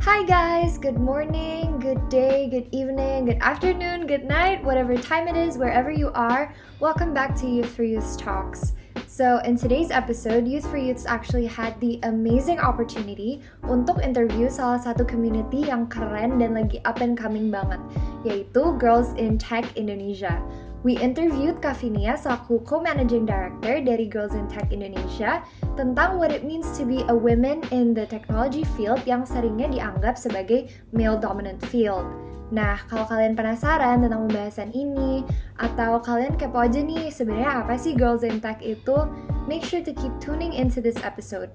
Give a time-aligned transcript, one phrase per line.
[0.00, 0.78] Hi, guys.
[0.78, 5.90] Good morning, good day, good evening, good afternoon, good night, whatever time it is, wherever
[5.92, 6.54] you are.
[6.80, 8.72] Welcome back to Youth for Youth Talks.
[9.06, 14.80] So, in today's episode, Youth for Youth actually had the amazing opportunity untuk interview salah
[14.80, 17.84] satu community yang keren dan lagi up and coming banget,
[18.24, 20.40] yaitu Girls in Tech Indonesia.
[20.80, 25.44] We interviewed Kavinia selaku co-managing director dari Girls in Tech Indonesia
[25.76, 30.16] tentang what it means to be a woman in the technology field yang seringnya dianggap
[30.16, 32.08] sebagai male dominant field.
[32.48, 35.20] Nah, kalau kalian penasaran tentang pembahasan ini
[35.60, 39.04] atau kalian kepo aja nih sebenarnya apa sih Girls in Tech itu,
[39.44, 41.52] make sure to keep tuning into this episode.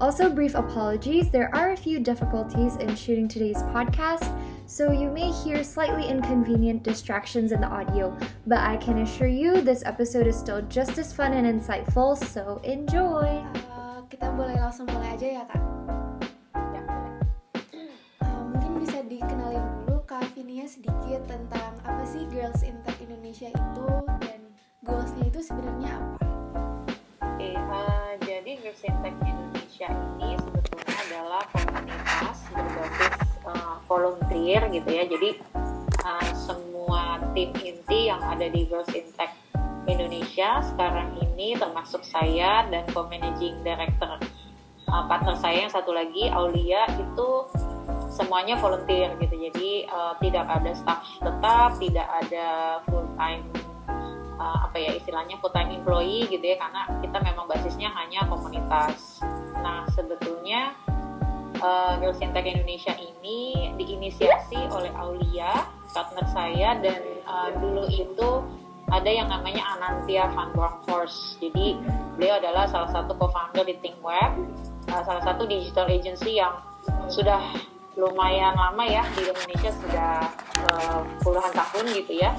[0.00, 4.26] Also, brief apologies, there are a few difficulties in shooting today's podcast,
[4.66, 8.16] so you may hear slightly inconvenient distractions in the audio,
[8.46, 12.60] but I can assure you this episode is still just as fun and insightful, so
[12.64, 13.42] enjoy!
[13.72, 15.62] Uh, kita boleh langsung mulai aja ya kak?
[16.54, 17.96] Ya, boleh.
[18.22, 23.48] Uh, mungkin bisa dikenalin dulu Kak Vinia sedikit tentang apa sih Girls in Tech Indonesia
[23.48, 23.88] itu
[24.22, 24.40] dan
[24.84, 26.24] goalsnya itu sebenarnya apa?
[27.22, 29.88] Oke, eh, jadi Girls in Tech Indonesia
[30.20, 30.61] ini komunitas
[33.52, 35.04] eh, volunteer gitu ya.
[35.06, 35.38] Jadi
[36.02, 39.32] eh, semua tim inti yang ada di Girls in Tech
[39.84, 44.16] Indonesia sekarang ini termasuk saya dan co-managing director
[44.88, 47.28] eh, partner saya yang satu lagi Aulia itu
[48.12, 49.36] semuanya volunteer gitu.
[49.36, 53.44] Jadi eh, tidak ada staff tetap, tidak ada full time
[54.42, 59.22] uh, apa ya istilahnya full time employee gitu ya karena kita memang basisnya hanya komunitas.
[59.62, 60.74] Nah sebetulnya
[61.62, 68.30] uh, Girls in Tech Indonesia ini diinisiasi oleh Aulia partner saya dan uh, dulu itu
[68.92, 71.40] ada yang namanya Anantia Van Bronckhorst.
[71.40, 71.80] Jadi
[72.18, 74.32] beliau adalah salah satu co-founder di ThinkWeb,
[74.92, 76.60] uh, salah satu digital agency yang
[77.08, 77.40] sudah
[77.94, 80.12] lumayan lama ya di Indonesia sudah
[80.68, 82.34] uh, puluhan tahun gitu ya.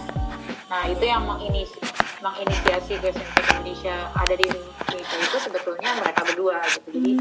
[0.67, 1.77] Nah itu yang menginisi,
[2.21, 6.89] menginisiasi Girls in Tech Indonesia ada di Indonesia itu sebetulnya mereka berdua gitu.
[6.93, 7.14] Jadi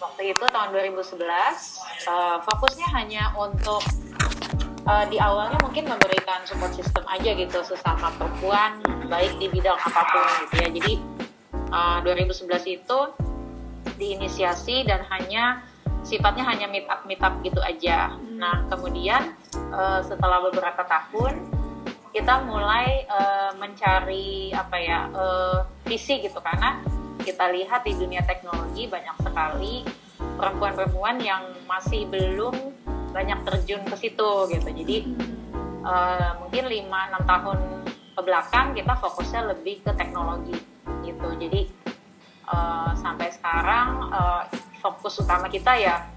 [0.00, 1.20] waktu itu tahun 2011
[2.08, 3.84] uh, fokusnya hanya untuk
[4.88, 8.80] uh, di awalnya mungkin memberikan support system aja gitu sesama perempuan
[9.12, 10.68] baik di bidang apa pun gitu ya.
[10.72, 10.92] Jadi
[11.70, 12.98] uh, 2011 itu
[14.00, 15.60] diinisiasi dan hanya
[16.00, 18.16] sifatnya hanya meet up meet up gitu aja.
[18.40, 19.36] Nah kemudian
[19.76, 21.44] uh, setelah beberapa tahun
[22.10, 26.80] kita mulai uh, mencari apa ya uh, visi gitu karena
[27.22, 29.84] kita lihat di dunia teknologi banyak sekali
[30.40, 32.54] perempuan-perempuan yang masih belum
[33.12, 34.68] banyak terjun ke situ gitu.
[34.68, 34.96] Jadi
[35.84, 37.58] uh, mungkin 5-6 tahun
[38.16, 40.56] ke belakang kita fokusnya lebih ke teknologi
[41.04, 41.28] gitu.
[41.40, 41.70] Jadi
[42.48, 44.42] uh, sampai sekarang uh,
[44.80, 46.08] fokus utama kita ya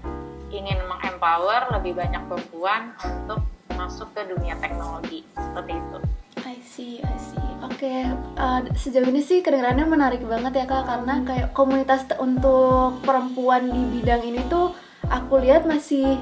[0.54, 3.42] ingin mengempower lebih banyak perempuan untuk
[3.74, 5.98] masuk ke dunia teknologi seperti itu.
[6.64, 7.50] See, I see.
[7.64, 7.92] Oke,
[8.40, 14.00] uh, sejauh ini sih kedengarannya menarik banget ya kak karena kayak komunitas untuk perempuan di
[14.00, 14.72] bidang ini tuh
[15.06, 16.16] aku lihat masih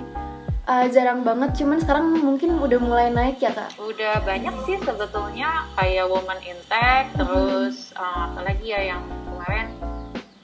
[0.67, 1.55] uh, jarang banget.
[1.63, 3.75] Cuman sekarang mungkin udah mulai naik ya kak.
[3.79, 9.67] Udah banyak sih sebetulnya kayak Woman in Tech, terus uh, apa lagi ya yang kemarin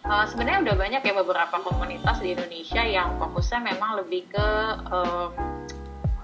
[0.09, 4.49] uh, sebenarnya udah banyak ya beberapa komunitas di Indonesia yang fokusnya memang lebih ke
[4.89, 5.31] um,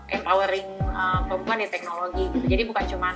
[0.09, 2.47] empowering uh, perempuan di teknologi gitu.
[2.49, 3.11] Jadi bukan cuma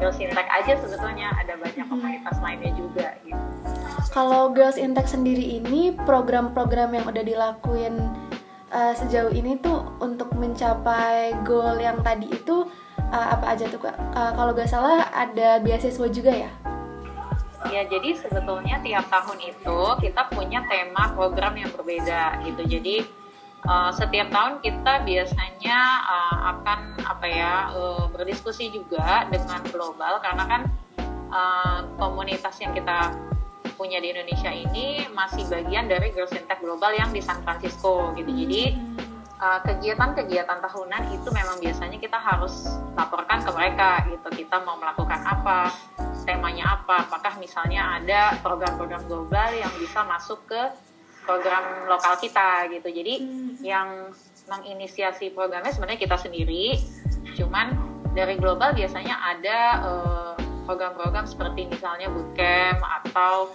[0.00, 3.38] Girls in Tech aja sebetulnya ada banyak komunitas lainnya juga gitu.
[4.12, 7.96] Kalau Girls in Tech sendiri ini program-program yang udah dilakuin
[8.72, 12.66] uh, sejauh ini tuh untuk mencapai goal yang tadi itu
[13.12, 13.96] uh, apa aja tuh kak?
[14.16, 16.50] Uh, kalau gak salah ada beasiswa juga ya?
[17.70, 22.62] Ya, jadi sebetulnya tiap tahun itu kita punya tema program yang berbeda gitu.
[22.66, 23.06] Jadi
[23.66, 30.44] uh, setiap tahun kita biasanya uh, akan apa ya uh, berdiskusi juga dengan global karena
[30.46, 30.62] kan
[31.30, 33.14] uh, komunitas yang kita
[33.74, 38.14] punya di Indonesia ini masih bagian dari Girls in Tech Global yang di San Francisco
[38.14, 38.30] gitu.
[38.30, 38.78] Jadi
[39.42, 44.28] uh, kegiatan-kegiatan tahunan itu memang biasanya kita harus laporkan ke mereka gitu.
[44.44, 45.74] Kita mau melakukan apa,
[46.22, 50.62] temanya apa, apakah misalnya ada program-program global yang bisa masuk ke
[51.22, 52.88] program lokal kita gitu.
[52.90, 53.14] Jadi
[53.62, 54.10] yang
[54.50, 56.78] menginisiasi programnya sebenarnya kita sendiri.
[57.38, 57.78] Cuman
[58.12, 60.32] dari global biasanya ada eh,
[60.68, 63.54] program-program seperti misalnya bootcamp atau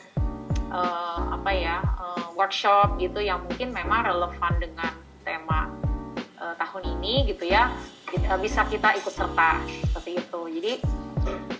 [0.72, 4.92] eh, apa ya eh, workshop gitu yang mungkin memang relevan dengan
[5.22, 5.70] tema
[6.40, 7.70] eh, tahun ini gitu ya
[8.08, 9.62] kita- bisa kita ikut serta
[9.92, 10.42] seperti itu.
[10.58, 10.74] Jadi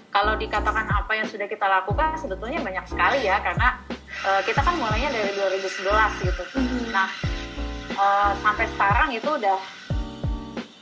[0.10, 3.78] kalau dikatakan apa yang sudah kita lakukan sebetulnya banyak sekali ya karena
[4.26, 6.44] eh, kita kan mulainya dari 2011 gitu.
[6.90, 7.10] Nah
[7.98, 9.60] uh, sampai sekarang itu udah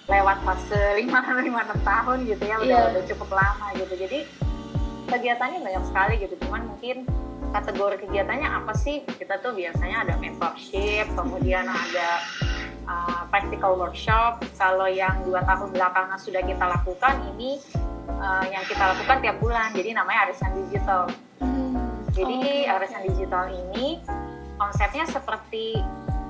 [0.05, 2.91] lewat fase lima lima enam tahun gitu ya udah Iya.
[2.93, 3.93] udah cukup lama gitu.
[3.97, 4.19] Jadi
[5.09, 6.35] kegiatannya banyak sekali gitu.
[6.45, 7.05] Cuman mungkin
[7.53, 9.01] kategori kegiatannya apa sih?
[9.05, 12.09] Kita tuh biasanya ada mentorship kemudian ada
[12.85, 14.43] uh, practical workshop.
[14.59, 17.57] Kalau yang dua tahun belakangan sudah kita lakukan ini
[18.19, 19.73] uh, yang kita lakukan tiap bulan.
[19.73, 21.09] Jadi namanya arisan digital.
[21.41, 21.54] Hmm,
[22.15, 23.07] jadi oke, arisan oke.
[23.11, 23.99] digital ini
[24.55, 25.75] konsepnya seperti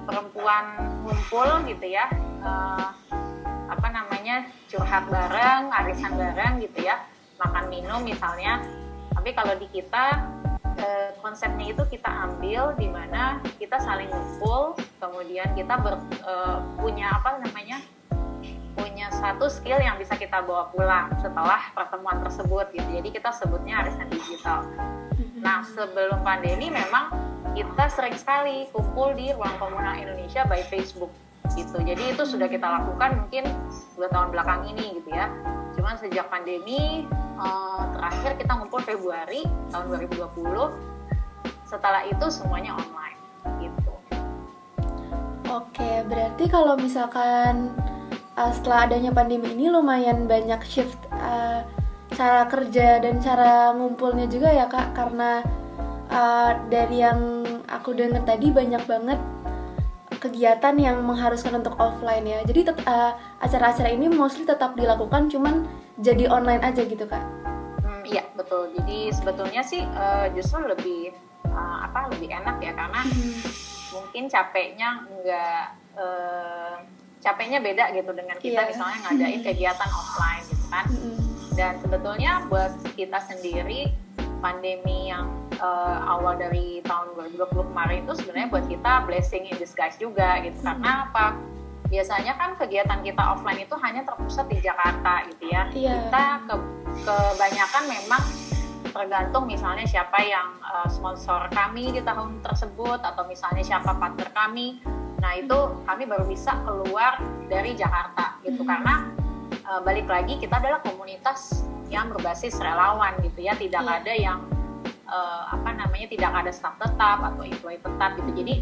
[0.10, 0.66] perempuan
[1.06, 2.10] ngumpul gitu ya,
[2.42, 2.90] eh,
[3.70, 7.06] apa namanya curhat bareng, arisan bareng gitu ya,
[7.38, 8.66] makan minum misalnya.
[9.14, 10.26] Tapi kalau di kita
[10.76, 17.14] eh, konsepnya itu kita ambil di mana kita saling ngumpul, kemudian kita ber- eh, punya
[17.14, 17.78] apa namanya
[18.76, 22.90] punya satu skill yang bisa kita bawa pulang setelah pertemuan tersebut gitu.
[22.90, 24.68] Jadi kita sebutnya arisan digital.
[25.36, 27.12] Nah, sebelum pandemi memang
[27.52, 31.12] kita sering sekali kumpul di ruang komunal Indonesia by Facebook
[31.56, 31.78] gitu.
[31.84, 33.44] Jadi itu sudah kita lakukan mungkin
[34.00, 35.28] dua tahun belakang ini gitu ya.
[35.76, 40.72] Cuman sejak pandemi eh, terakhir kita ngumpul Februari tahun 2020.
[41.68, 43.20] Setelah itu semuanya online
[43.60, 43.94] gitu.
[45.52, 47.76] Oke, berarti kalau misalkan
[48.36, 51.64] uh, setelah adanya pandemi ini lumayan banyak shift uh,
[52.16, 55.44] cara kerja dan cara ngumpulnya juga ya kak, karena
[56.08, 59.20] uh, dari yang aku dengar tadi banyak banget
[60.16, 62.40] kegiatan yang mengharuskan untuk offline ya.
[62.42, 65.68] Jadi tet- uh, acara-acara ini mostly tetap dilakukan, cuman
[66.00, 67.22] jadi online aja gitu kak.
[67.84, 68.72] Hmm, iya betul.
[68.74, 71.14] Jadi sebetulnya sih eh, justru lebih
[71.46, 73.02] eh, apa lebih enak ya karena
[73.92, 75.64] mungkin capeknya nggak
[75.96, 76.76] eh,
[77.22, 78.70] capeknya beda gitu dengan kita Iya.
[78.72, 80.86] misalnya ngadain kegiatan offline gitu kan.
[80.90, 81.25] Mm-mm.
[81.56, 83.96] Dan sebetulnya buat kita sendiri
[84.44, 89.96] pandemi yang eh, awal dari tahun 2020 kemarin itu sebenarnya buat kita blessing in disguise
[89.98, 90.60] juga gitu.
[90.60, 91.40] Karena apa?
[91.88, 95.64] Biasanya kan kegiatan kita offline itu hanya terpusat di Jakarta gitu ya.
[95.72, 95.94] Iya.
[96.12, 96.56] Kita ke,
[97.08, 98.24] kebanyakan memang
[98.92, 104.84] tergantung misalnya siapa yang eh, sponsor kami di tahun tersebut atau misalnya siapa partner kami.
[105.16, 107.18] Nah, itu kami baru bisa keluar
[107.48, 108.70] dari Jakarta gitu Hmm.
[108.70, 108.96] karena
[109.66, 113.94] eh, balik lagi kita adalah komunitas yang berbasis relawan gitu ya, tidak Iya.
[114.02, 114.40] ada yang
[115.06, 118.32] eh, apa namanya tidak ada staff tetap atau employee tetap gitu.
[118.42, 118.56] Jadi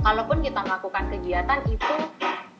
[0.00, 1.94] kalaupun kita melakukan kegiatan itu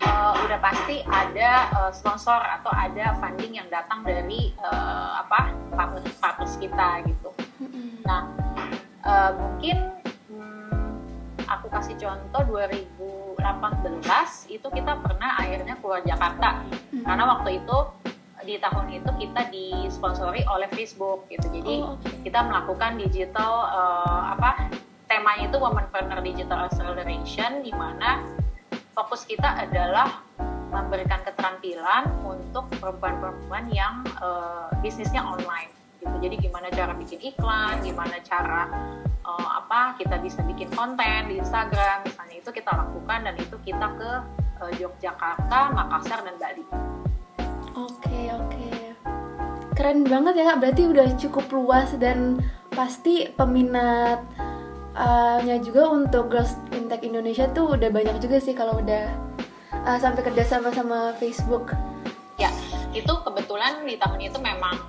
[0.03, 6.05] eh, udah pasti ada eh, sponsor atau ada funding yang datang dari eh, apa partner
[6.21, 7.31] partners kita gitu.
[8.05, 8.29] Nah,
[9.03, 10.02] eh, mungkin hmm,
[11.49, 13.39] aku kasih contoh 2018
[14.51, 16.63] itu kita pernah akhirnya keluar Jakarta
[16.93, 17.79] karena waktu itu
[18.43, 21.47] di tahun itu kita disponsori oleh Facebook gitu.
[21.47, 22.27] Jadi Oh, oke.
[22.27, 24.67] kita melakukan digital eh, apa
[25.07, 28.19] temanya itu Womenpreneur Digital Acceleration di mana
[28.99, 30.21] fokus kita adalah
[30.75, 35.71] memberikan keterampilan untuk perempuan-perempuan yang eh, bisnisnya online
[36.03, 36.15] gitu.
[36.19, 38.67] Jadi gimana cara bikin iklan, gimana cara
[39.93, 44.11] eh, kita bisa bikin konten di Instagram misalnya itu kita lakukan dan itu kita ke
[44.65, 46.65] eh, Yogyakarta, Makassar dan Bali.
[47.73, 48.69] Oke oke
[49.73, 52.37] Keren banget ya kak Berarti udah cukup luas dan
[52.69, 54.21] pasti peminatnya
[55.65, 59.09] juga untuk Girls in Tech Indonesia tuh udah banyak juga sih kalau udah
[59.85, 61.73] uh, sampai kerja sama sama Facebook.
[62.41, 62.49] Ya,
[62.97, 64.81] itu kebetulan di tahun itu memang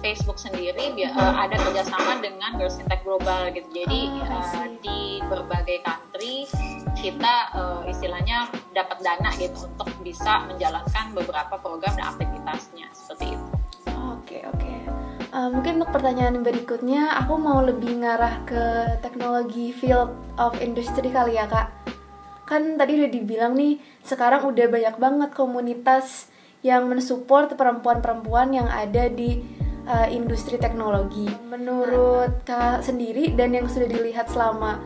[0.00, 3.68] Facebook sendiri eh, ada kerjasama dengan Girls in Tech Global gitu.
[3.72, 4.76] Jadi see.
[4.80, 6.48] di berbagai country
[6.98, 13.46] kita eh, istilahnya dapat dana gitu untuk bisa menjalankan beberapa program dan aktivitasnya seperti itu.
[14.20, 14.72] Oke oke.
[15.30, 18.64] Uh, mungkin untuk pertanyaan berikutnya aku mau lebih ngarah ke
[18.98, 21.70] teknologi field of industry kali ya kak.
[22.50, 26.26] Kan tadi udah dibilang nih sekarang udah banyak banget komunitas
[26.66, 31.28] yang mensupport perempuan-perempuan yang ada di uh, industri teknologi.
[31.48, 34.82] Menurut kak sendiri dan yang sudah dilihat selama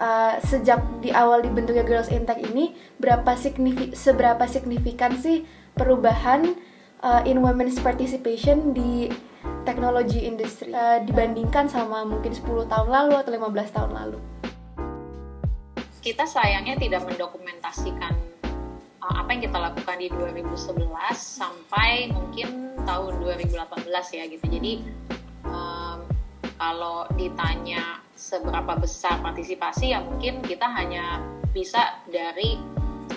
[0.00, 6.54] uh, sejak di awal dibentuknya Girls in Tech ini, berapa signifi seberapa signifikan sih perubahan
[7.04, 9.08] uh, in women's participation di
[9.64, 14.18] teknologi industri uh, dibandingkan sama mungkin 10 tahun lalu atau 15 tahun lalu.
[16.00, 18.16] Kita sayangnya tidak mendokumentasikan
[19.04, 24.46] uh, apa yang kita lakukan di 2011 sampai mungkin tahun 2018 ya gitu.
[24.50, 24.72] Jadi
[25.46, 26.02] um,
[26.58, 31.22] kalau ditanya seberapa besar partisipasi ya mungkin kita hanya
[31.54, 32.58] bisa dari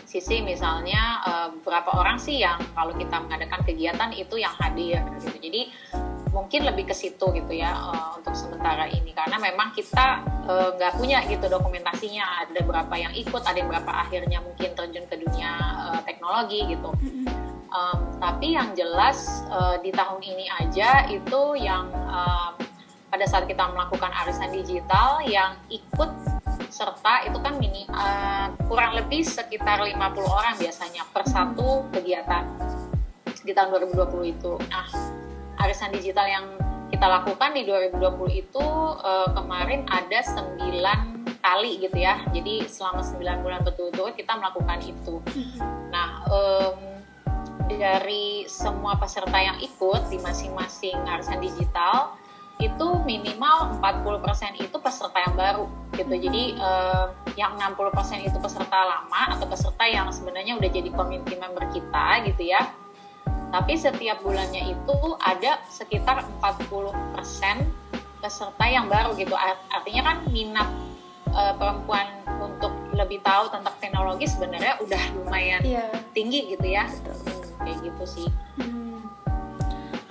[0.06, 5.34] sisi misalnya uh, berapa orang sih yang kalau kita mengadakan kegiatan itu yang hadir gitu.
[5.42, 5.62] Jadi
[6.34, 10.98] mungkin lebih ke situ gitu ya uh, untuk sementara ini karena memang kita nggak uh,
[10.98, 15.50] punya gitu dokumentasinya ada berapa yang ikut ada yang berapa akhirnya mungkin terjun ke dunia
[15.94, 16.90] uh, teknologi gitu
[17.74, 22.56] um, tapi yang jelas uh, di tahun ini aja itu yang uh,
[23.10, 26.10] pada saat kita melakukan arisan digital yang ikut
[26.74, 29.94] serta itu kan mini uh, kurang lebih sekitar 50
[30.26, 32.50] orang biasanya per satu kegiatan
[33.44, 34.58] di tahun 2020 itu.
[34.72, 34.88] Nah,
[35.62, 36.46] arisan digital yang
[36.90, 38.66] kita lakukan di 2020 itu
[39.02, 40.58] uh, kemarin ada 9
[41.44, 42.24] kali gitu ya.
[42.34, 45.22] Jadi selama 9 bulan betul-betul kita melakukan itu.
[45.92, 46.93] Nah, um,
[47.78, 52.16] dari semua peserta yang ikut di masing-masing arisan digital
[52.62, 55.66] itu minimal 40% itu peserta yang baru
[55.98, 56.14] gitu.
[56.14, 61.66] Jadi uh, yang 60% itu peserta lama atau peserta yang sebenarnya udah jadi community member
[61.74, 62.72] kita gitu ya.
[63.54, 66.94] Tapi setiap bulannya itu ada sekitar 40%
[68.22, 69.36] peserta yang baru gitu.
[69.70, 70.70] Artinya kan minat
[71.34, 72.08] uh, perempuan
[72.42, 75.90] untuk lebih tahu tentang teknologi sebenarnya udah lumayan yeah.
[76.14, 76.86] tinggi gitu ya.
[76.88, 77.33] Hmm,
[77.64, 78.30] kayak gitu sih.
[78.60, 79.02] Hmm.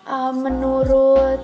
[0.02, 1.40] Uh, menurut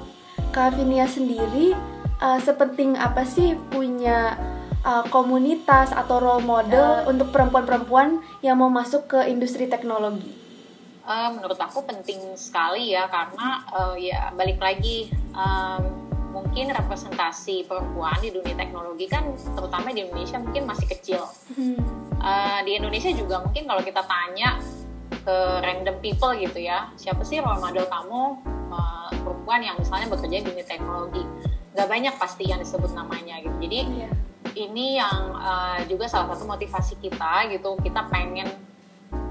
[0.50, 1.77] Kavinia sendiri
[2.19, 4.35] uh, sepenting apa sih punya
[4.83, 10.35] uh, komunitas atau role model uh, untuk perempuan-perempuan yang mau masuk ke industri teknologi?
[11.09, 18.12] Uh, menurut aku penting sekali ya karena uh, ya balik lagi um, mungkin representasi perempuan
[18.21, 19.25] di dunia teknologi kan
[19.57, 21.25] terutama di Indonesia mungkin masih kecil.
[21.57, 21.81] Hmm.
[22.21, 24.61] Uh, di Indonesia juga mungkin kalau kita tanya
[25.11, 26.93] ke random people gitu ya.
[26.97, 28.21] Siapa sih role model kamu
[28.73, 31.23] uh, perempuan yang misalnya bekerja di dunia teknologi?
[31.77, 33.57] Nggak banyak pasti yang disebut namanya gitu.
[33.62, 34.12] Jadi yeah.
[34.57, 37.77] ini yang uh, juga salah satu motivasi kita gitu.
[37.81, 38.49] Kita pengen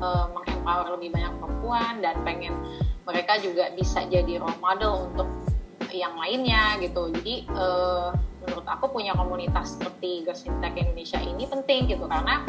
[0.02, 2.54] uh, mengempower lebih banyak perempuan dan pengen
[3.08, 5.30] mereka juga bisa jadi role model untuk
[5.96, 7.10] yang lainnya gitu.
[7.16, 8.12] Jadi uh,
[8.44, 12.06] menurut aku punya komunitas seperti Girls in Tech Indonesia ini penting gitu.
[12.08, 12.44] Karena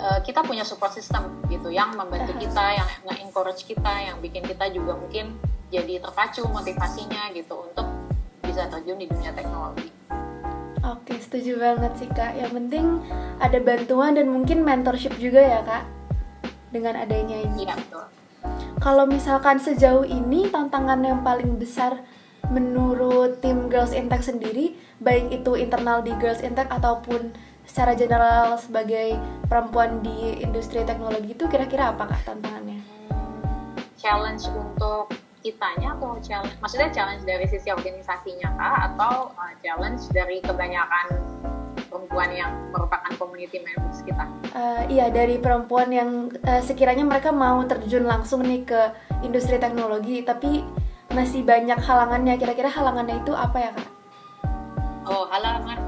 [0.00, 4.72] uh, kita punya support system gitu yang membantu kita yang nge-encourage kita yang bikin kita
[4.72, 5.36] juga mungkin
[5.70, 7.86] jadi terpacu motivasinya gitu untuk
[8.42, 9.92] bisa terjun di dunia teknologi.
[10.80, 12.34] Oke, setuju banget sih kak.
[12.34, 12.86] Yang penting
[13.38, 15.84] ada bantuan dan mungkin mentorship juga ya kak
[16.74, 17.68] dengan adanya ini.
[17.68, 18.04] Iya betul.
[18.80, 22.00] Kalau misalkan sejauh ini tantangan yang paling besar
[22.48, 27.30] menurut tim Girls in Tech sendiri, baik itu internal di Girls in Tech ataupun
[27.70, 29.14] secara general sebagai
[29.46, 32.82] perempuan di industri teknologi itu kira-kira apa kak tantangannya?
[33.94, 40.42] Challenge untuk kitanya atau challenge maksudnya challenge dari sisi organisasinya kah atau uh, challenge dari
[40.42, 41.16] kebanyakan
[41.88, 44.26] perempuan yang merupakan community members kita?
[44.50, 46.10] Uh, iya dari perempuan yang
[46.42, 50.66] uh, sekiranya mereka mau terjun langsung nih ke industri teknologi tapi
[51.14, 52.34] masih banyak halangannya.
[52.34, 53.88] Kira-kira halangannya itu apa ya kak?
[55.08, 55.79] Oh halangan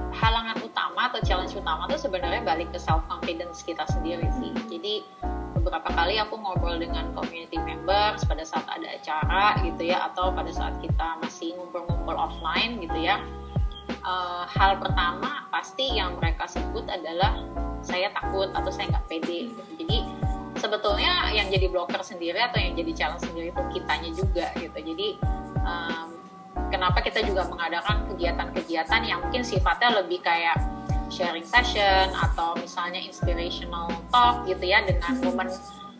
[1.73, 4.52] utama tuh sebenarnya balik ke self confidence kita sendiri sih.
[4.69, 5.09] Jadi
[5.57, 10.52] beberapa kali aku ngobrol dengan community members pada saat ada acara gitu ya atau pada
[10.52, 13.25] saat kita masih ngumpul-ngumpul offline gitu ya
[14.05, 17.41] uh, hal pertama pasti yang mereka sebut adalah
[17.81, 19.62] saya takut atau saya nggak pede gitu.
[19.81, 19.97] jadi
[20.59, 25.09] sebetulnya yang jadi blocker sendiri atau yang jadi challenge sendiri itu kitanya juga gitu jadi
[25.62, 26.11] um,
[26.75, 30.59] kenapa kita juga mengadakan kegiatan-kegiatan yang mungkin sifatnya lebih kayak
[31.12, 35.52] sharing session atau misalnya inspirational talk gitu ya dengan woman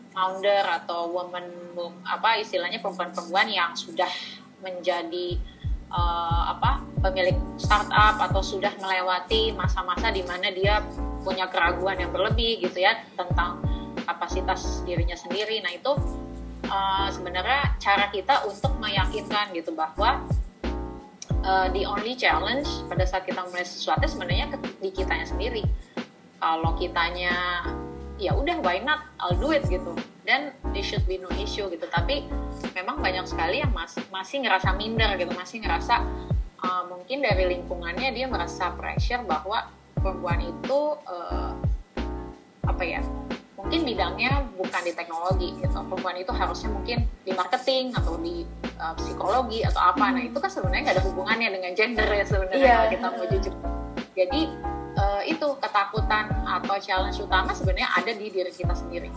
[0.09, 1.45] founder atau woman
[2.05, 4.09] apa istilahnya perempuan-perempuan yang sudah
[4.65, 5.37] menjadi
[5.93, 10.81] uh, apa pemilik startup atau sudah melewati masa-masa di mana dia
[11.21, 13.61] punya keraguan yang berlebih gitu ya tentang
[14.03, 15.63] kapasitas dirinya sendiri.
[15.63, 15.91] Nah itu
[16.67, 20.19] uh, sebenarnya cara kita untuk meyakinkan gitu bahwa
[21.43, 25.63] uh, the only challenge pada saat kita mulai sesuatu sebenarnya di kitanya sendiri.
[26.39, 27.63] Kalau kitanya
[28.19, 29.07] ya udah why not?
[29.19, 29.95] I'll do it gitu.
[30.23, 31.83] Dan there should be no issue gitu.
[31.91, 32.27] Tapi
[32.75, 35.31] memang banyak sekali yang mas masih ngerasa minder gitu.
[35.35, 36.03] Masih ngerasa
[36.63, 39.67] uh, mungkin dari lingkungannya dia merasa pressure bahwa
[39.99, 41.55] perempuan itu uh,
[42.63, 43.01] apa ya
[43.63, 45.79] mungkin bidangnya bukan di teknologi gitu.
[45.87, 48.43] Perempuan itu harusnya mungkin di marketing atau di
[48.77, 50.13] uh, psikologi atau apa.
[50.13, 52.75] Nah itu kan sebenarnya nggak ada hubungannya dengan gender ya sebenarnya yeah.
[52.75, 53.53] kalau kita mau jujur.
[54.13, 54.41] Jadi
[54.99, 59.09] uh, itu ketakutan atau challenge utama sebenarnya ada di diri kita sendiri.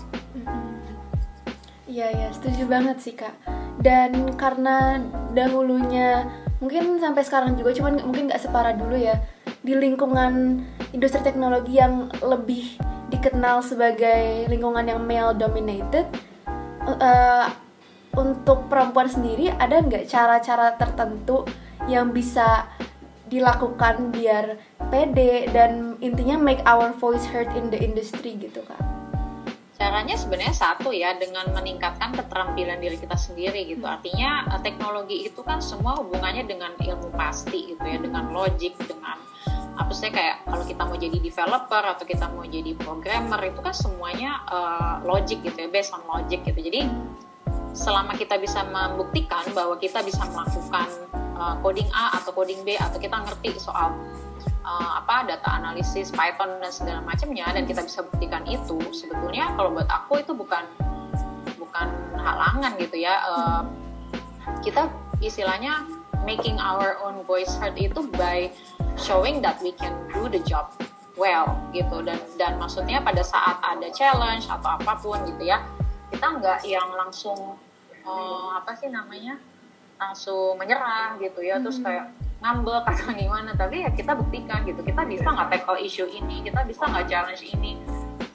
[1.86, 3.34] Iya ya setuju banget sih kak.
[3.82, 5.02] Dan karena
[5.34, 6.24] dahulunya
[6.62, 9.20] mungkin sampai sekarang juga cuman mungkin nggak separah dulu ya
[9.60, 16.06] di lingkungan industri teknologi yang lebih dikenal sebagai lingkungan yang male dominated
[16.86, 17.46] uh,
[18.16, 21.46] untuk perempuan sendiri ada nggak cara-cara tertentu
[21.86, 22.66] yang bisa
[23.26, 24.58] dilakukan biar
[24.90, 28.78] pede dan intinya make our voice heard in the industry gitu kak?
[29.76, 33.84] Caranya sebenarnya satu ya dengan meningkatkan keterampilan diri kita sendiri gitu.
[33.84, 34.00] Hmm.
[34.00, 39.20] Artinya eh, teknologi itu kan semua hubungannya dengan ilmu pasti gitu ya, dengan logik, dengan
[39.97, 44.45] sih kayak kalau kita mau jadi developer atau kita mau jadi programmer itu kan semuanya
[44.52, 46.61] uh, logic gitu ya, based on logic gitu.
[46.61, 46.85] Jadi
[47.73, 50.88] selama kita bisa membuktikan bahwa kita bisa melakukan
[51.37, 53.92] uh, coding A atau coding B atau kita ngerti soal
[54.64, 59.73] uh, apa data analisis Python dan segala macamnya dan kita bisa buktikan itu sebetulnya kalau
[59.76, 60.64] buat aku itu bukan
[61.61, 63.62] bukan halangan gitu ya uh,
[64.64, 64.88] kita
[65.21, 65.85] istilahnya
[66.25, 68.49] making our own voice heard itu by
[68.96, 70.72] showing that we can do the job
[71.16, 72.04] well gitu.
[72.04, 75.62] Dan dan maksudnya pada saat ada challenge atau apa pun gitu ya
[76.12, 77.58] kita nggak yang langsung
[78.06, 79.36] uh, apa sih namanya
[79.96, 81.60] langsung menyerah gitu ya.
[81.60, 81.86] Terus hmm.
[81.86, 82.04] kayak
[82.44, 83.50] ngambek atau gimana.
[83.56, 87.42] Tapi ya kita buktikan gitu kita bisa nggak tackle isu ini kita bisa nggak challenge
[87.44, 87.80] ini.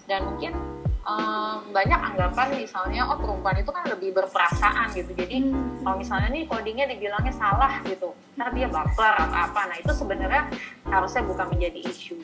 [0.09, 5.85] Dan mungkin um, banyak anggapan misalnya oh perempuan itu kan lebih berperasaan gitu jadi hmm.
[5.85, 10.43] kalau misalnya nih codingnya dibilangnya salah gitu ntar dia baper atau apa nah itu sebenarnya
[10.89, 12.17] harusnya bukan menjadi isu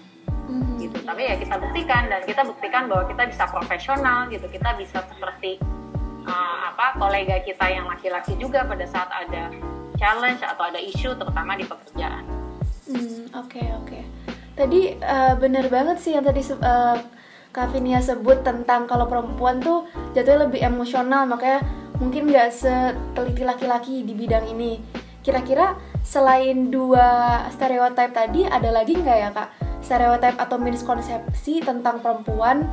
[0.50, 0.78] hmm.
[0.82, 5.02] gitu tapi ya kita buktikan dan kita buktikan bahwa kita bisa profesional gitu kita bisa
[5.10, 5.58] seperti
[6.28, 9.50] uh, apa kolega kita yang laki-laki juga pada saat ada
[9.98, 12.24] challenge atau ada isu terutama di pekerjaan.
[12.88, 13.90] Hmm, oke okay, oke.
[13.90, 14.04] Okay.
[14.54, 16.98] Tadi uh, bener banget sih yang tadi uh,
[17.58, 21.66] Kak Vinia sebut tentang kalau perempuan tuh jatuhnya lebih emosional makanya
[21.98, 24.78] mungkin nggak seteliti laki-laki di bidang ini.
[25.26, 25.74] Kira-kira
[26.06, 29.50] selain dua stereotip tadi ada lagi nggak ya kak
[29.82, 32.70] stereotip atau miskonsepsi tentang perempuan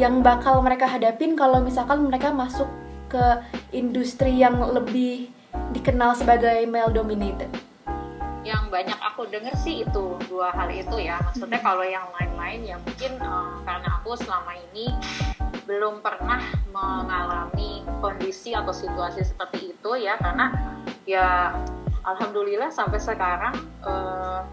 [0.00, 2.72] yang bakal mereka hadapin kalau misalkan mereka masuk
[3.12, 3.44] ke
[3.76, 5.28] industri yang lebih
[5.76, 7.65] dikenal sebagai male dominated?
[8.46, 11.18] Yang banyak aku denger sih itu dua hal itu ya.
[11.18, 14.94] Maksudnya kalau yang lain-lain ya mungkin uh, karena aku selama ini
[15.66, 16.38] belum pernah
[16.70, 20.14] mengalami kondisi atau situasi seperti itu ya.
[20.22, 20.54] Karena
[21.10, 21.58] ya
[22.06, 24.46] alhamdulillah sampai sekarang uh,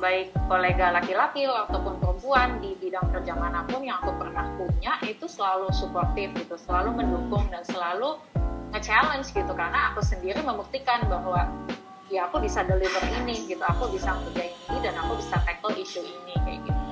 [0.00, 5.28] baik kolega laki-laki ataupun perempuan di bidang kerja mana pun yang aku pernah punya itu
[5.28, 8.16] selalu suportif gitu, selalu mendukung dan selalu
[8.72, 9.52] nge-challenge gitu.
[9.52, 11.44] Karena aku sendiri membuktikan bahwa
[12.08, 16.00] ya aku bisa deliver ini gitu, aku bisa kerjain ini dan aku bisa tackle isu
[16.04, 16.82] ini kayak gitu.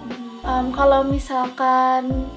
[0.46, 2.30] Um, kalau misalkan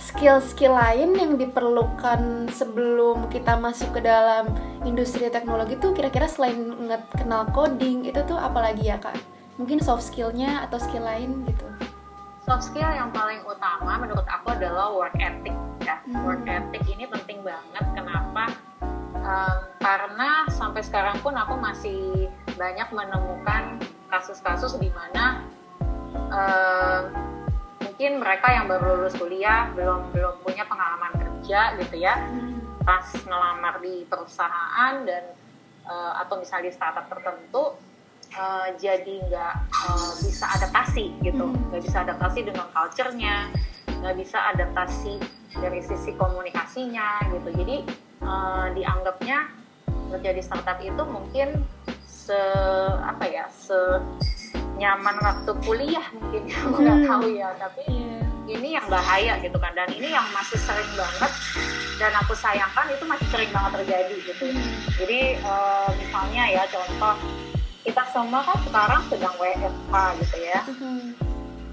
[0.00, 4.48] skill-skill lain yang diperlukan sebelum kita masuk ke dalam
[4.88, 6.72] industri teknologi tuh kira-kira selain
[7.16, 9.16] kenal coding itu tuh apalagi ya kak?
[9.60, 11.68] mungkin soft skillnya atau skill lain gitu
[12.48, 15.52] soft skill yang paling utama menurut aku adalah work ethic
[15.84, 16.24] ya hmm.
[16.24, 18.56] work ethic ini penting banget kenapa
[19.24, 23.80] um, karena sampai sekarang pun aku masih banyak menemukan
[24.10, 25.46] kasus-kasus di mana
[26.32, 27.02] um,
[27.80, 32.84] mungkin mereka yang baru lulus kuliah belum belum punya pengalaman kerja gitu ya hmm.
[32.84, 35.24] pas ngelamar di perusahaan dan
[35.86, 37.76] uh, atau misalnya di startup tertentu
[38.36, 41.70] uh, jadi nggak uh, bisa adaptasi gitu hmm.
[41.70, 43.52] nggak bisa adaptasi dengan culture-nya
[44.00, 45.20] nggak bisa adaptasi
[45.60, 47.76] dari sisi komunikasinya gitu jadi
[48.24, 49.48] uh, dianggapnya
[50.10, 51.62] menjadi startup itu mungkin
[52.06, 52.38] se
[53.02, 53.76] apa ya se
[54.80, 57.08] nyaman waktu kuliah mungkin aku nggak hmm.
[57.10, 58.54] tahu ya tapi yeah.
[58.56, 61.32] ini yang bahaya gitu kan dan ini yang masih sering banget
[62.00, 64.70] dan aku sayangkan itu masih sering banget terjadi gitu hmm.
[64.98, 67.14] jadi uh, misalnya ya contoh
[67.80, 70.60] kita semua kan sekarang sedang WFH gitu ya.
[70.68, 70.98] Mm-hmm.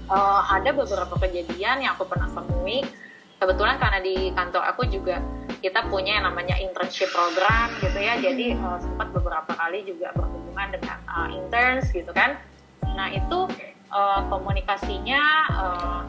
[0.08, 2.80] Uh, ada beberapa kejadian yang aku pernah temui.
[3.38, 5.22] Kebetulan karena di kantor aku juga
[5.62, 8.18] kita punya yang namanya internship program gitu ya.
[8.18, 12.38] Jadi uh, sempat beberapa kali juga berhubungan dengan uh, interns gitu kan.
[12.82, 13.46] Nah itu
[13.94, 15.22] uh, komunikasinya
[15.54, 16.02] uh,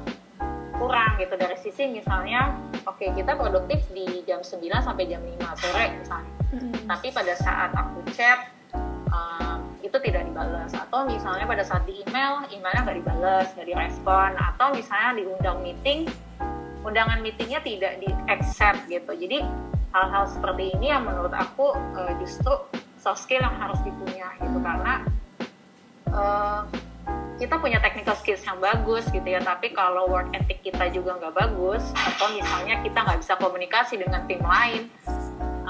[0.82, 2.56] kurang gitu dari sisi misalnya
[2.88, 6.34] oke okay, kita produktif di jam 9 sampai jam 5 sore misalnya.
[6.50, 6.74] Mm-hmm.
[6.90, 8.50] Tapi pada saat aku chat
[9.90, 14.70] itu tidak dibalas atau misalnya pada saat di email emailnya nggak dibalas nggak direspon atau
[14.78, 16.06] misalnya diundang meeting
[16.84, 19.12] undangan meetingnya tidak di accept gitu.
[19.16, 19.44] Jadi
[19.92, 22.54] hal-hal seperti ini yang menurut aku uh, justru
[23.00, 24.58] soft skill yang harus dipunya gitu.
[24.62, 24.94] Karena
[26.14, 26.62] uh,
[27.40, 29.40] kita punya technical skills yang bagus gitu ya.
[29.44, 34.28] Tapi kalau work ethic kita juga nggak bagus atau misalnya kita nggak bisa komunikasi dengan
[34.28, 34.92] tim lain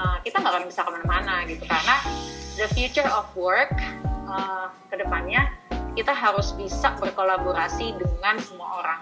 [0.00, 1.64] uh, kita nggak akan bisa ke mana-mana gitu.
[1.66, 1.96] Karena
[2.58, 3.72] the future of work
[4.26, 5.50] uh, ke depannya
[5.98, 9.00] kita harus bisa berkolaborasi dengan semua orang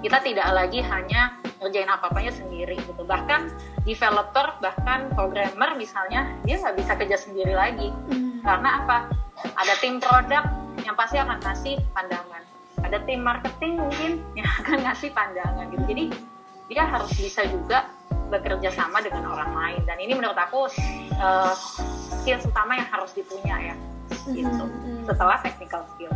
[0.00, 3.04] kita tidak lagi hanya ngerjain apa-apanya sendiri gitu.
[3.04, 3.52] Bahkan
[3.84, 7.92] developer bahkan programmer misalnya dia nggak bisa kerja sendiri lagi.
[8.10, 8.40] Hmm.
[8.40, 8.98] karena apa?
[9.56, 10.48] Ada tim produk
[10.80, 12.42] yang pasti akan ngasih pandangan.
[12.80, 15.84] Ada tim marketing mungkin yang akan ngasih pandangan gitu.
[15.84, 16.04] Jadi
[16.72, 17.90] dia harus bisa juga
[18.32, 19.80] bekerja sama dengan orang lain.
[19.84, 20.72] Dan ini menurut aku
[21.20, 21.54] uh,
[22.22, 23.76] skills utama yang harus dipunya ya.
[24.26, 24.48] Gitu.
[24.48, 25.06] Mm-hmm.
[25.06, 26.12] setelah technical skill.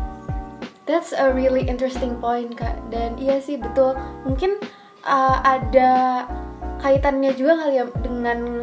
[0.85, 2.77] That's a really interesting point kak.
[2.93, 3.97] Dan iya sih betul.
[4.29, 4.61] Mungkin
[5.05, 6.25] uh, ada
[6.81, 8.61] kaitannya juga kali ya dengan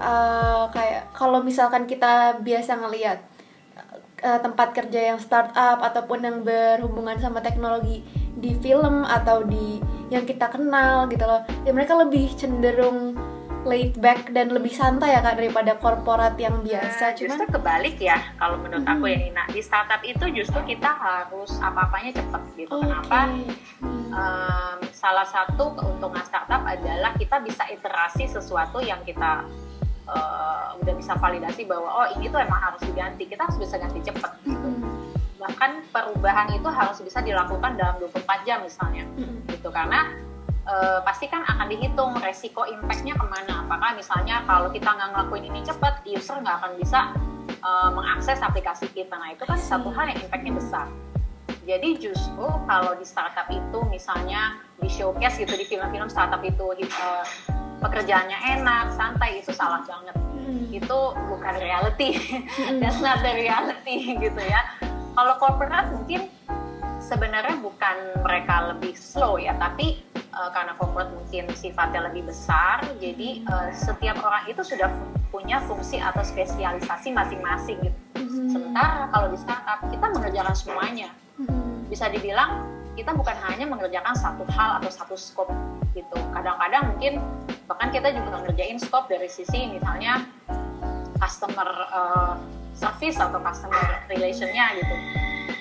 [0.00, 3.24] uh, kayak kalau misalkan kita biasa ngelihat
[4.24, 9.80] uh, tempat kerja yang startup ataupun yang berhubungan sama teknologi di film atau di
[10.12, 13.13] yang kita kenal gitu loh ya mereka lebih cenderung
[13.64, 17.12] laid back dan lebih santai ya kak daripada korporat yang biasa.
[17.12, 18.94] Nah, Cuman justru kebalik ya kalau menurut hmm.
[18.96, 22.72] aku ya Nina di startup itu justru kita harus apa-apanya cepet gitu.
[22.72, 22.82] Okay.
[22.86, 23.20] Kenapa?
[23.82, 24.04] Hmm.
[24.14, 29.42] Um, salah satu keuntungan startup adalah kita bisa iterasi sesuatu yang kita
[30.06, 33.26] uh, udah bisa validasi bahwa oh ini tuh emang harus diganti.
[33.26, 34.68] Kita harus bisa ganti cepet gitu.
[34.70, 34.94] Hmm
[35.44, 39.44] bahkan perubahan itu harus bisa dilakukan dalam 24 jam misalnya hmm.
[39.52, 40.08] gitu karena
[40.64, 40.74] e,
[41.04, 43.64] pasti kan akan dihitung resiko impactnya ke mana.
[43.68, 47.00] Apakah misalnya kalau kita nggak ngelakuin ini cepat user nggak akan bisa
[47.48, 49.14] e, mengakses aplikasi kita.
[49.14, 50.86] Nah itu kan satu hal yang impactnya besar.
[51.64, 57.08] Jadi justru kalau di startup itu misalnya di showcase gitu di film-film startup itu e,
[57.80, 60.16] pekerjaannya enak santai itu salah banget.
[60.44, 60.68] Hmm.
[60.68, 60.98] itu
[61.32, 62.20] bukan reality.
[62.80, 64.60] That's not the reality gitu ya.
[65.16, 66.28] Kalau corporate mungkin
[67.04, 70.00] sebenarnya bukan mereka lebih slow ya, tapi
[70.32, 74.88] uh, karena corporate mungkin sifatnya lebih besar, jadi uh, setiap orang itu sudah
[75.28, 77.98] punya fungsi atau spesialisasi masing-masing gitu.
[78.16, 78.48] Mm-hmm.
[78.48, 81.08] Sementara kalau di startup kita mengerjakan semuanya.
[81.36, 81.92] Mm-hmm.
[81.92, 82.64] Bisa dibilang
[82.94, 85.52] kita bukan hanya mengerjakan satu hal atau satu scope
[85.92, 86.16] gitu.
[86.32, 87.18] Kadang-kadang mungkin
[87.66, 90.24] bahkan kita juga mengerjain scope dari sisi misalnya
[91.18, 92.34] customer uh,
[92.74, 94.96] service atau customer relationnya gitu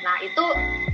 [0.03, 0.45] nah itu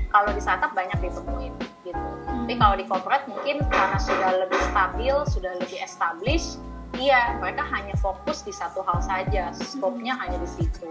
[0.10, 1.54] kalau di startup banyak ditemuin
[1.86, 2.08] gitu.
[2.26, 6.58] Tapi kalau di corporate mungkin karena sudah lebih stabil sudah lebih established
[6.98, 9.54] iya mereka hanya fokus di satu hal saja.
[9.54, 10.90] Scope-nya hanya di situ.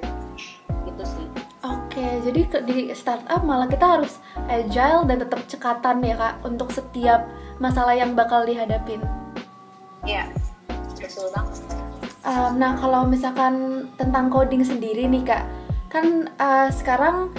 [0.86, 1.26] Gitu sih.
[1.66, 7.26] Oke, jadi di startup malah kita harus agile dan tetap cekatan ya kak untuk setiap
[7.58, 9.02] masalah yang bakal dihadapin.
[10.06, 10.30] Iya,
[10.94, 11.58] betul banget.
[12.22, 15.44] Uh, nah kalau misalkan tentang coding sendiri nih kak,
[15.90, 17.34] kan uh, sekarang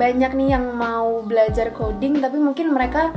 [0.00, 3.12] banyak nih yang mau belajar coding tapi mungkin mereka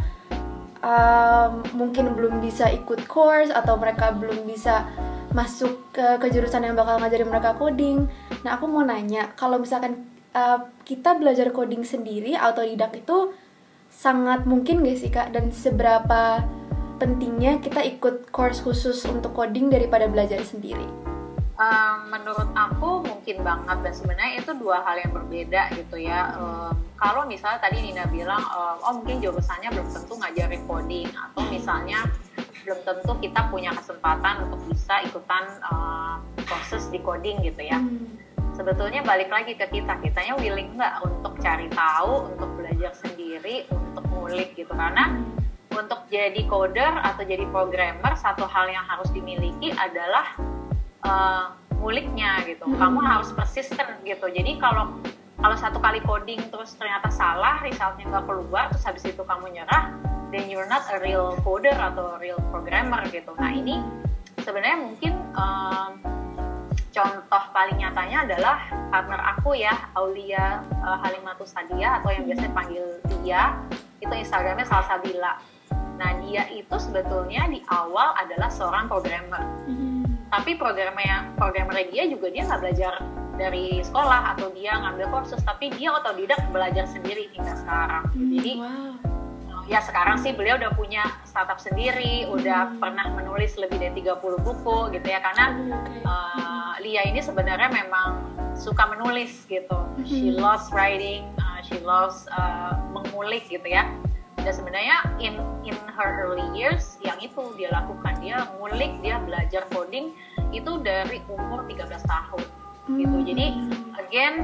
[0.83, 4.83] uh, mungkin belum bisa ikut course atau mereka belum bisa
[5.31, 8.05] masuk ke, ke jurusan yang bakal ngajarin mereka coding.
[8.43, 13.31] Nah aku mau nanya kalau misalkan uh, kita belajar coding sendiri atau tidak itu
[13.87, 16.43] sangat mungkin gak sih kak dan seberapa
[17.01, 21.12] pentingnya kita ikut course khusus untuk coding daripada belajar sendiri?
[21.57, 26.33] Um, menurut aku mungkin banget dan sebenarnya itu dua hal yang berbeda gitu ya.
[26.37, 31.41] Um, kalau misalnya tadi Nina bilang, um, oh mungkin jurusannya belum tentu ngajarin coding atau
[31.51, 31.99] misalnya
[32.63, 37.77] belum tentu kita punya kesempatan untuk bisa ikutan uh, proses di coding gitu ya.
[37.77, 38.17] Hmm.
[38.53, 44.05] Sebetulnya balik lagi ke kita, kitanya willing nggak untuk cari tahu, untuk belajar sendiri, untuk
[44.13, 45.73] ngulik gitu karena hmm.
[45.73, 50.37] untuk jadi coder atau jadi programmer satu hal yang harus dimiliki adalah
[51.03, 52.63] uh, nguliknya gitu.
[52.63, 52.79] Hmm.
[52.79, 54.25] Kamu harus persisten gitu.
[54.31, 54.95] Jadi kalau
[55.43, 59.91] kalau satu kali coding terus ternyata salah, resultnya nggak keluar, terus habis itu kamu nyerah,
[60.31, 63.35] then you're not a real coder atau real programmer gitu.
[63.35, 63.83] Nah ini
[64.39, 65.99] sebenarnya mungkin um,
[66.95, 72.85] contoh paling nyatanya adalah partner aku ya, Aulia uh, Halimatus Sadia atau yang biasa dipanggil
[73.19, 73.59] dia,
[73.99, 75.43] itu Instagramnya Salsabila.
[75.99, 79.43] Nah dia itu sebetulnya di awal adalah seorang programmer.
[79.67, 79.92] Mm-hmm
[80.33, 82.93] tapi programnya programmer dia juga dia nggak belajar
[83.37, 88.51] dari sekolah atau dia ngambil kursus tapi dia otodidak belajar sendiri hingga sekarang hmm, jadi
[88.57, 88.93] wow.
[89.69, 92.81] ya sekarang sih beliau udah punya startup sendiri udah hmm.
[92.81, 96.01] pernah menulis lebih dari 30 buku gitu ya karena okay.
[96.01, 98.25] uh, Lia ini sebenarnya memang
[98.57, 100.05] suka menulis gitu hmm.
[100.05, 103.85] she loves writing uh, she loves uh, mengulik gitu ya
[104.43, 109.63] dan sebenarnya in in her early years yang itu dia lakukan dia ngulik dia belajar
[109.71, 110.11] coding
[110.51, 112.43] itu dari umur 13 tahun
[112.99, 113.27] gitu hmm.
[113.27, 113.45] jadi
[113.95, 114.35] again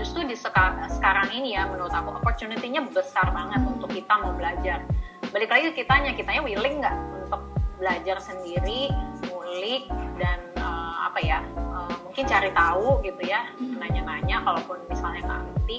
[0.00, 3.72] justru di seka sekarang ini ya menurut aku opportunity-nya besar banget hmm.
[3.76, 4.80] untuk kita mau belajar
[5.28, 7.44] balik lagi ke kitanya kitanya willing nggak untuk
[7.76, 8.88] belajar sendiri
[9.28, 9.84] ngulik
[10.16, 11.44] dan uh, apa ya
[11.76, 13.76] uh, mungkin cari tahu gitu ya hmm.
[13.76, 15.78] nanya-nanya kalaupun misalnya nggak ngerti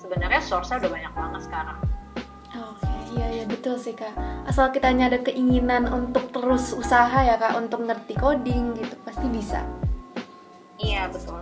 [0.00, 1.78] sebenarnya source-nya udah banyak banget sekarang
[2.58, 2.82] Oke.
[2.82, 2.98] Okay.
[3.16, 4.12] iya iya betul sih kak
[4.44, 9.64] asal kita ada keinginan untuk terus usaha ya kak untuk ngerti coding gitu pasti bisa
[10.80, 11.40] iya betul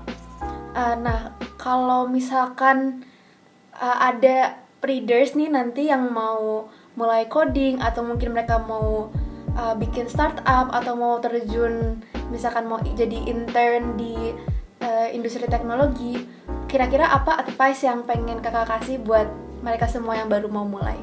[0.75, 3.03] uh, nah kalau misalkan
[3.75, 9.11] uh, ada readers nih nanti yang mau mulai coding atau mungkin mereka mau
[9.59, 12.01] uh, bikin startup atau mau terjun
[12.31, 14.33] misalkan mau jadi intern di
[14.81, 16.23] uh, industri teknologi
[16.67, 20.95] kira-kira apa advice yang pengen kakak kasih buat mereka semua yang baru mau mulai?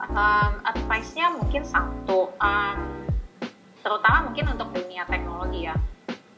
[0.00, 2.32] Um, advice-nya mungkin satu.
[2.40, 3.04] Um,
[3.84, 5.76] terutama mungkin untuk dunia teknologi ya.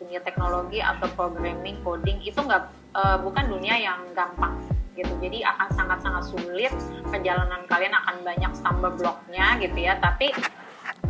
[0.02, 2.66] Dunia teknologi atau programming coding itu nggak
[2.98, 4.58] uh, bukan dunia yang gampang
[4.98, 5.14] gitu.
[5.22, 6.74] Jadi akan sangat-sangat sulit
[7.06, 10.02] perjalanan kalian akan banyak stumble blocknya gitu ya.
[10.02, 10.34] Tapi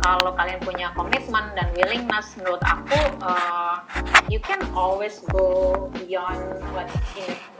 [0.01, 3.85] kalau kalian punya komitmen dan willingness menurut aku uh,
[4.31, 6.41] you can always go beyond
[6.73, 6.89] what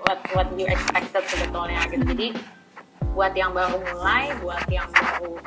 [0.08, 2.28] what what you expected sebetulnya gitu jadi
[3.14, 5.38] buat yang baru mulai, buat yang baru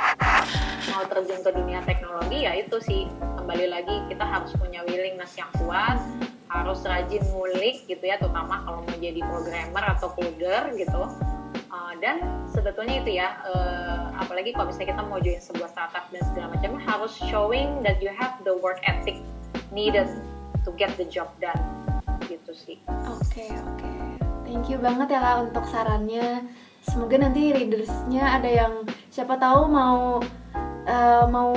[0.95, 5.51] mau terjun ke dunia teknologi ya itu sih kembali lagi kita harus punya willingness yang
[5.59, 5.99] kuat,
[6.47, 11.03] harus rajin ngulik gitu ya, terutama kalau mau jadi programmer atau coder gitu.
[11.67, 16.23] Uh, dan sebetulnya itu ya, uh, apalagi kalau misalnya kita mau join sebuah startup dan
[16.33, 19.19] segala macamnya harus showing that you have the work ethic
[19.75, 20.09] needed
[20.65, 21.59] to get the job done
[22.27, 22.79] gitu sih.
[23.07, 23.99] Oke okay, oke, okay.
[24.47, 26.47] thank you banget ya kak untuk sarannya
[26.87, 28.73] semoga nanti readersnya ada yang
[29.11, 30.23] siapa tahu mau
[30.87, 31.53] uh, mau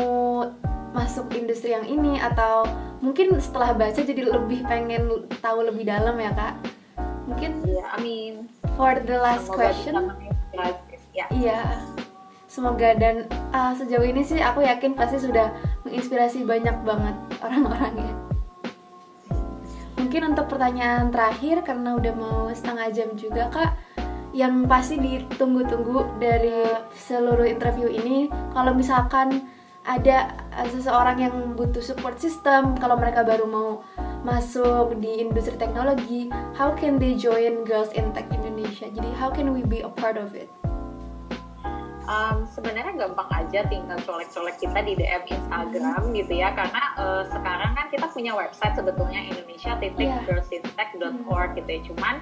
[0.89, 2.65] masuk industri yang ini atau
[2.99, 6.53] mungkin setelah baca jadi lebih pengen tahu lebih dalam ya kak
[7.29, 9.93] mungkin ya amin for the last semoga question.
[11.11, 11.27] ya.
[11.35, 11.59] iya.
[12.47, 15.51] Semoga dan uh, sejauh ini sih aku yakin pasti sudah
[15.83, 18.15] menginspirasi banyak banget orang-orangnya.
[19.99, 23.75] Mungkin untuk pertanyaan terakhir karena udah mau setengah jam juga kak
[24.31, 26.63] yang pasti ditunggu-tunggu dari
[26.95, 29.43] seluruh interview ini kalau misalkan
[29.83, 33.69] ada eh, seseorang yang butuh support system kalau mereka baru mau
[34.21, 39.55] masuk di industri teknologi how can they join Girls in Tech Indonesia jadi how can
[39.55, 40.51] we be a part of it
[42.09, 47.71] um, sebenarnya gampang aja tinggal colek-colek kita di DM Instagram gitu ya karena uh, sekarang
[47.77, 50.25] kan kita punya website sebetulnya Indonesia titik yeah.
[50.27, 52.15] girlsintech.org gitu ya cuman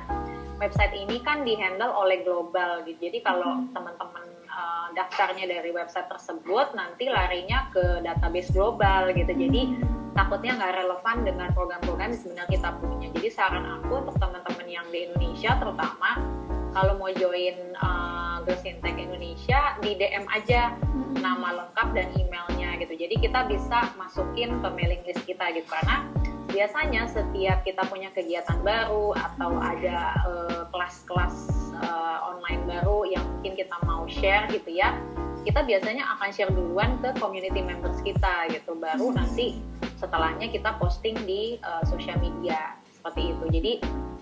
[0.58, 3.10] website ini kan dihandle oleh global gitu.
[3.10, 3.72] Jadi kalau hmm.
[3.72, 9.32] teman-teman uh, daftarnya dari website tersebut nanti larinya ke database global gitu.
[9.32, 9.97] Jadi hmm.
[10.18, 13.08] Takutnya nggak relevan dengan program-program yang sebenarnya kita punya.
[13.14, 16.18] Jadi saran aku untuk teman-teman yang di Indonesia terutama
[16.74, 21.22] kalau mau join uh, Girls Indonesia di DM aja hmm.
[21.22, 22.98] nama lengkap dan emailnya gitu.
[22.98, 26.10] Jadi kita bisa masukin ke mailing list kita gitu karena
[26.50, 31.36] biasanya setiap kita punya kegiatan baru atau ada eh, kelas-kelas
[31.76, 34.96] uh, online baru yang mungkin kita mau share gitu ya
[35.48, 38.76] kita biasanya akan share duluan ke community members kita gitu.
[38.76, 39.56] Baru nanti
[39.96, 43.46] setelahnya kita posting di uh, sosial media seperti itu.
[43.48, 43.74] Jadi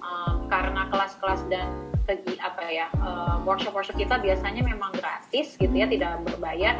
[0.06, 1.66] um, karena kelas-kelas dan
[2.06, 6.78] kegi apa ya uh, workshop-workshop kita biasanya memang gratis gitu ya tidak berbayar.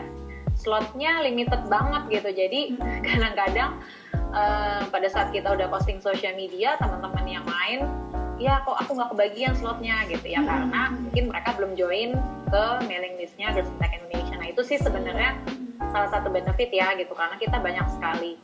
[0.54, 2.30] Slotnya limited banget gitu.
[2.46, 2.78] Jadi
[3.10, 3.82] kadang-kadang
[4.30, 7.90] uh, pada saat kita udah posting sosial media teman-teman yang lain
[8.36, 10.06] ya kok aku nggak kebagian slotnya?
[10.12, 10.44] gitu ya.
[10.44, 10.48] Hmm.
[10.48, 12.10] karena mungkin mereka belum join
[12.52, 14.15] ke mailing listnya Girls Tech Indonesia
[14.46, 15.42] nah itu sih sebenarnya
[15.90, 18.38] salah satu benefit ya gitu karena kita banyak sekali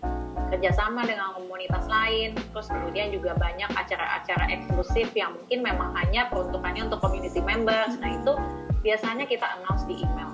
[0.49, 6.89] kerjasama dengan komunitas lain terus kemudian juga banyak acara-acara eksklusif yang mungkin memang hanya peruntukannya
[6.89, 8.33] untuk community members nah itu
[8.81, 10.33] biasanya kita announce di email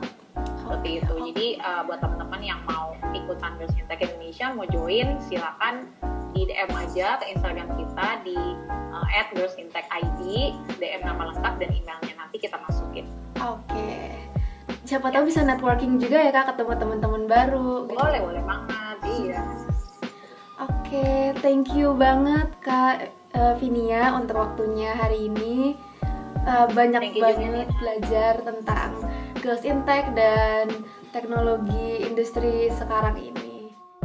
[0.64, 1.14] seperti itu.
[1.32, 5.88] Jadi uh, buat teman-teman yang mau ikutan Girls Tech Indonesia mau join silakan
[6.36, 8.36] di DM aja ke Instagram kita di
[8.92, 13.08] uh, @girlsintech_id, DM nama lengkap dan emailnya nanti kita masukin.
[13.40, 13.64] Oke.
[13.72, 14.27] Okay.
[14.88, 17.92] Siapa tahu bisa networking juga ya kak ketemu teman-teman baru.
[17.92, 18.00] Gitu.
[18.00, 19.44] Boleh boleh banget, iya.
[20.64, 25.76] Oke, okay, thank you banget kak uh, Vinia untuk waktunya hari ini.
[26.48, 28.96] Uh, banyak banget belajar tentang
[29.44, 30.72] Girls in Tech dan
[31.12, 33.47] teknologi industri sekarang ini.